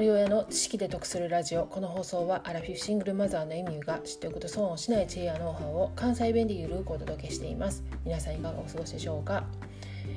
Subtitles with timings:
[0.00, 9.44] 人親の知識で得するラジオこの放送はアラフィフシングルマザーのエミューが知っておくと損をしない知恵やノウハウを関西弁でゆるくお届けしています皆さんいかがお過ごしでしょうか、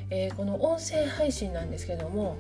[0.10, 2.40] えー、この音声配信なんですけども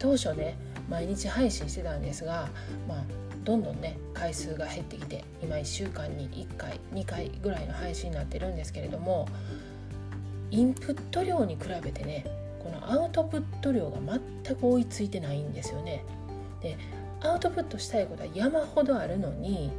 [0.00, 0.56] 当初ね
[0.90, 2.48] 毎日配信してたんですが
[2.88, 3.04] まあ
[3.44, 9.28] どんどんね回数が減ってきて今1週間に1回2回ぐらいの配信になってるんですけれども
[10.50, 12.26] インプット量に比べてね
[12.60, 13.98] このアウトプット量が
[14.44, 16.04] 全く追いついてないんですよね。
[16.62, 16.76] で
[17.20, 19.70] アウトプットしたいことは山ほどあるのに、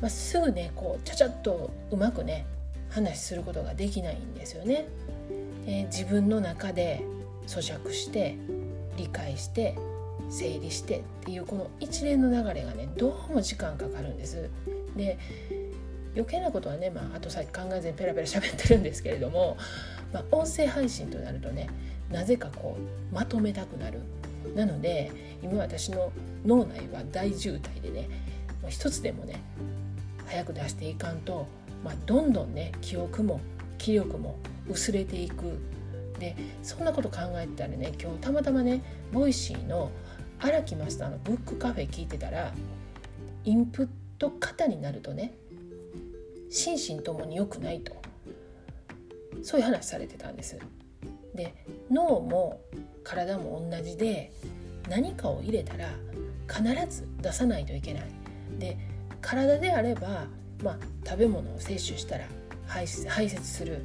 [0.00, 2.46] まあ、すぐねこうちゃちゃっとうまくね
[2.90, 4.86] 話することができないんですよね。
[5.66, 7.02] えー、自分の中で
[7.46, 8.36] 咀嚼して
[8.96, 9.76] 理解して
[10.30, 14.48] 整理してっていうこの一連の流れがねどうも時間かかるんです。
[14.96, 15.18] で
[16.14, 19.56] 余計なことはね、まあ、後先考えずにペラペラ喋ってるんですけれども、
[20.12, 21.68] まあ、音声配信となるとね
[22.10, 24.00] なぜかこうまとめたくなる
[24.54, 25.10] なので
[25.42, 26.12] 今私の
[26.44, 28.08] 脳内は大渋滞でね
[28.68, 29.42] 一つでもね
[30.26, 31.46] 早く出していかんと、
[31.84, 33.40] まあ、どんどんね記憶も
[33.78, 34.36] 気力も
[34.68, 35.58] 薄れていく
[36.18, 39.90] でそんなこと考えてたらね今日たまたまねボイシーの
[40.40, 42.52] 荒木マスターのブックカフェ聞いてたら
[43.44, 45.34] インプット型になるとね
[46.50, 47.92] 心身ともに良くないと
[49.42, 50.58] そういう話されてたんです。
[51.34, 51.52] で
[51.90, 52.60] 脳も
[53.04, 54.32] 体も同じで
[54.88, 55.90] 何かを入れたら
[56.48, 56.62] 必
[56.94, 58.04] ず出さないといけない。
[58.58, 58.76] で
[59.20, 60.26] 体であれば、
[60.62, 62.24] まあ、食べ物を摂取したら
[62.66, 63.82] 排排泄する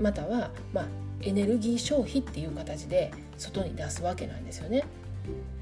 [0.00, 0.86] または、まあ、
[1.20, 4.84] エネルギー消費っていう形で外に出すわけなんですよね。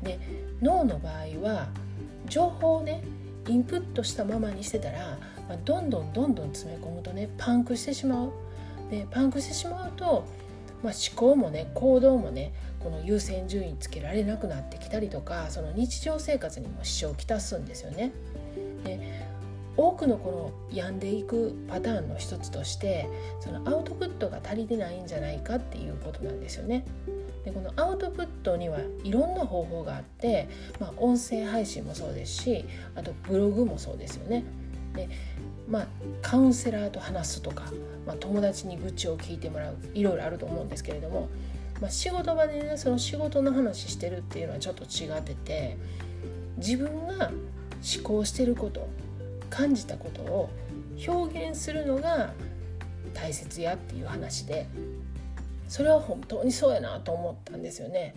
[0.03, 0.19] で
[0.61, 1.69] 脳の場合は
[2.27, 3.03] 情報をね
[3.49, 5.19] インプットしたままにしてたら
[5.49, 8.33] まあ、どんどんどんどん詰め込むとねパンクしてしまう。
[8.91, 10.25] でパンクしてしまうと、
[10.83, 18.13] まあ、思考もね行動もねこの優先順位つけられなくなってきたりとかその日常生活にも支障をきたすんですよね。
[18.85, 19.33] で
[19.75, 23.09] 多くのこの病んでいくパターンの一つとして
[23.41, 26.85] そのアウトプットが足りてないんじゃないかっていうことなんですよね。
[27.45, 30.49] でこのアウトプットにはいろんな方法があって、
[30.79, 34.45] まあ、音声配信もそうですしあとブログもそうですよね。
[34.93, 35.09] で
[35.69, 35.87] まあ
[36.21, 37.65] カウンセラーと話すとか、
[38.07, 41.29] まあ、友達に愚痴を聞いてもらういろいろあると思うんですけれども、
[41.81, 45.77] まあ、仕事場でねその仕事の話してるっていうのはちょっと違ってて
[46.57, 48.89] 自分が思考してること
[49.51, 50.51] 感じたことを
[51.07, 52.33] 表現するのが
[53.15, 54.67] 大切やっていう話で
[55.69, 58.15] それは本当にそうやなと思ったんですよね。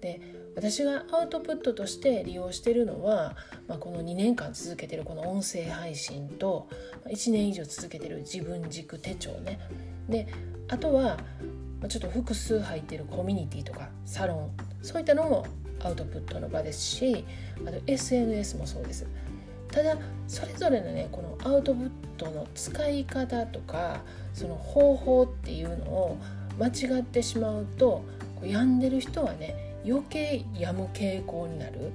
[0.00, 0.20] で
[0.54, 3.36] 私がアウトプットとして利用しているのは、
[3.66, 6.68] まあ、この2年間続けてるこの音声配信と
[7.06, 9.60] 1年以上続けてる自分軸手帳ね。
[10.08, 10.26] で
[10.68, 11.18] あとは
[11.88, 14.50] ちょっと複数入ってるコミュニティとかサロン
[14.82, 15.46] そういったのも
[15.82, 17.24] アウトプットの場ですし
[17.64, 19.06] あと SNS もそうです。
[19.70, 24.00] ただそれぞれのねこのアウトプットの使い方とか
[24.32, 26.18] その方法っていうのを
[26.58, 28.02] 間違ってしまうと
[28.42, 31.92] 病んでる人はね余計病む傾向になる、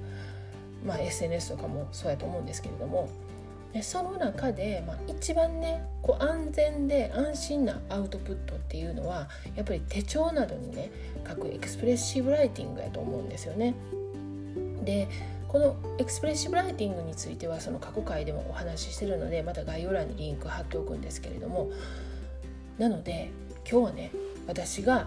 [0.84, 3.08] まあ、SNS とかもそうやと思うんですけれども
[3.72, 10.90] でその中で、まあ、一番ねこう安全で安心なアウトプットっていうのはやっぱり手帳などにね
[11.28, 13.74] 書くエクスプレッシブライティングやと思うんですよね。
[14.84, 15.08] で
[15.48, 21.70] このエクスプレッシブライティングについてはその過去回でもお話ししてるのでまた概要欄にリンク貼っておくんですけれども
[22.78, 23.30] なので
[23.68, 24.10] 今日はね
[24.46, 25.06] 私が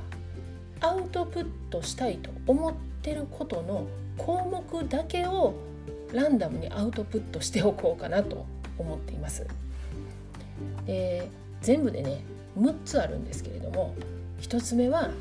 [0.81, 5.55] アウトプットしたいと思ってることの項目だけを
[6.13, 8.45] ランダムにアウトプットしておこうかなと
[8.77, 9.45] 思っています。
[10.85, 11.29] で
[11.61, 12.23] 全部でね
[12.57, 13.93] 6つあるんですけれども
[14.41, 15.11] 1つ目は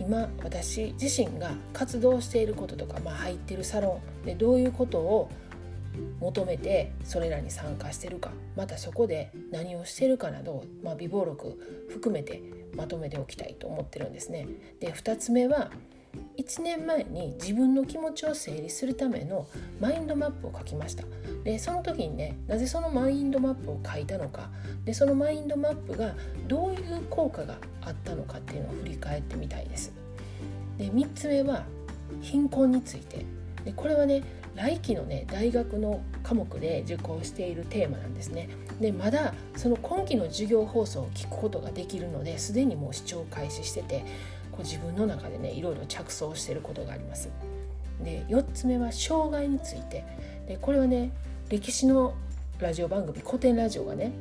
[0.00, 5.30] 今私自身が活動していることとか、まあ、入ってるサロンでどういうことを
[6.20, 12.42] 求めてそれらに参加してるかまたそこで何をしてるかなど、まあ、微暴録含めて
[12.74, 14.46] まとめておきたいと思ってるんですね。
[14.80, 15.70] で2つ目は
[16.36, 19.46] 1年前に自分の気持ちを整理するための
[19.80, 21.04] マインドマップを書きました。
[21.44, 24.50] でその時にねなぜそのマインドマップを書いたのか。
[24.84, 26.14] でそのマインドマップが
[26.46, 29.92] どういう効果があったのかっていうのを振り返ってみたいです。
[30.78, 31.64] で3つ目は
[32.20, 33.24] 貧困について。
[33.64, 34.22] でこれはね
[34.58, 38.48] 来期のね大学の科目で受講しているテーマなんですね。
[38.80, 44.04] でまだその今期の授業放送を聞くことができるのですでにもう視聴開始してて
[44.50, 47.30] こう自分の中でねいろいろ着想してることがあります。
[48.02, 50.04] で4つ目は障害について。
[50.48, 51.12] でこれはね
[51.48, 52.14] 歴史の
[52.58, 54.12] ラジオ番組古典ラジオがね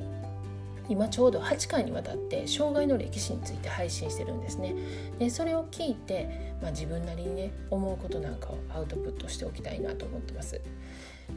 [0.89, 4.75] 今ちょうど8回にわたって障害の歴史について配信してるんですね。
[5.19, 10.61] でそれを聞いて、まあ、自分なりにね思うことなんかをアウトプットしておきたいなと思ってます。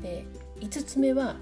[0.03, 0.25] で
[0.61, 1.35] 5つ目は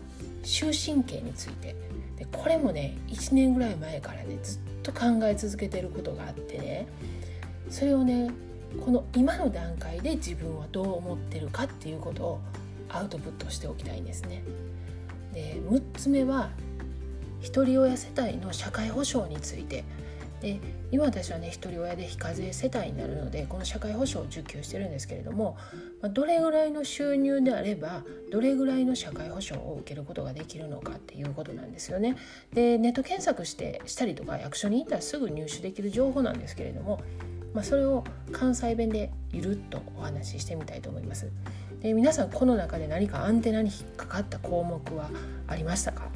[0.42, 1.76] 終身刑について
[2.16, 6.88] でこれもね1年ぐらい前からねずっと考え続けてることがあってね
[7.68, 8.30] それをね
[8.84, 12.40] この今の段階で自分はどう思ってるかっていうことを
[12.88, 14.42] アウトプットしておきたいんですね。
[15.34, 16.50] で6つ目は
[17.40, 19.84] ひとり親世帯の社会保障について
[20.40, 20.60] で
[20.92, 25.56] 今私はね一人親で非課税世帯になるのでこの社会保障を受給してるんですけれども、
[26.00, 32.16] まあ、どれぐらいの収入であればどれぐらいの社会保障を受けることができるのかっていうことなんですよね。
[32.54, 37.00] でネット検索してしたりとか役所に行ったらすぐ入手できる情報なんですけれども、
[37.52, 41.28] まあ、それを関西弁でゆるっとお話ししてみたいと思います。
[41.80, 45.10] で皆さんこの中で何かアンテナに引っかかった項目は
[45.48, 46.08] ありましたか？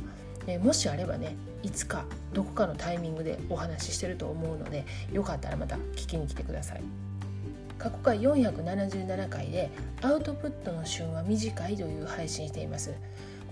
[0.46, 6.82] えもしあればねいつかどこかのタイミングでお話ししてると思うのでよかったらまた聞きに来てください。
[7.78, 9.68] 過去回477回で
[10.02, 12.92] アウトプットの旬は短いという配信しています。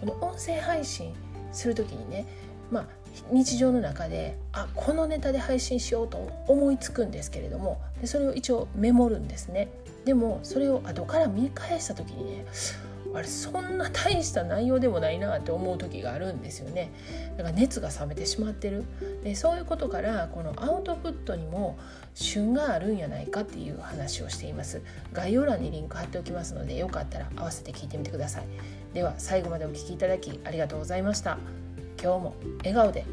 [0.01, 1.13] この音声配信
[1.53, 2.27] する時にね
[2.71, 2.87] まあ
[3.33, 9.69] 日常の中であこのネタで配信しようと思いつくんですけれどもでそれを一応メモるんですね。
[10.05, 12.47] でもそれを後から見返した時にね
[13.13, 16.93] あれそんな大した内容でもないなって思う時があるんですよね。
[17.37, 18.85] だから熱が冷めてしまってる。
[19.25, 21.79] でそういうことからこのアウトプットにも
[22.15, 24.81] 旬があるんやないかっていう話をしています。
[25.13, 28.45] 概要欄にリンク貼っておきますのでよかったら合わせて聞いてみてください。
[28.95, 31.39] では最後までお聴きいただきありがとうございました。
[32.03, 33.05] 今日も笑顔で。